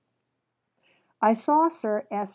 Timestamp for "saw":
1.33-1.69